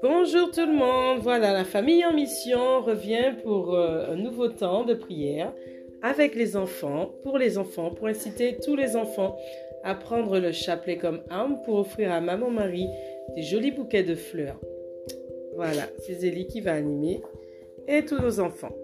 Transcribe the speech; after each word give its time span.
Bonjour 0.00 0.50
tout 0.52 0.66
le 0.66 0.72
monde, 0.72 1.18
voilà, 1.22 1.52
la 1.52 1.64
famille 1.64 2.04
en 2.04 2.12
mission 2.12 2.82
revient 2.82 3.34
pour 3.42 3.74
euh, 3.74 4.12
un 4.12 4.16
nouveau 4.16 4.48
temps 4.48 4.84
de 4.84 4.94
prière 4.94 5.52
avec 6.02 6.36
les 6.36 6.56
enfants, 6.56 7.10
pour 7.24 7.36
les 7.36 7.58
enfants, 7.58 7.90
pour 7.90 8.06
inciter 8.06 8.58
tous 8.62 8.76
les 8.76 8.94
enfants 8.94 9.36
à 9.82 9.96
prendre 9.96 10.38
le 10.38 10.52
chapelet 10.52 10.98
comme 10.98 11.22
arme 11.30 11.60
pour 11.64 11.78
offrir 11.78 12.12
à 12.12 12.20
Maman 12.20 12.50
Marie 12.50 12.88
des 13.34 13.42
jolis 13.42 13.72
bouquets 13.72 14.04
de 14.04 14.14
fleurs. 14.14 14.60
Voilà, 15.56 15.82
c'est 15.98 16.14
Zélie 16.14 16.46
qui 16.46 16.60
va 16.60 16.74
animer 16.74 17.20
et 17.88 18.04
tous 18.04 18.20
nos 18.20 18.38
enfants. 18.38 18.74